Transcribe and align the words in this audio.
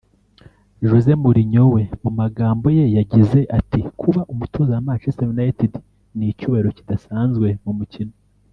José 0.87 1.11
Mourinho 1.23 1.63
we 1.73 1.83
mu 2.03 2.11
magambo 2.19 2.65
ye 2.77 2.85
yagize 2.97 3.39
ati 3.57 3.79
“Kuba 3.99 4.21
umutoza 4.33 4.71
wa 4.75 4.85
Manchester 4.87 5.27
United 5.37 5.71
ni 6.17 6.25
icyubahiro 6.31 6.69
kidasanzwe 6.77 7.47
mu 7.65 7.73
mukino 7.79 8.13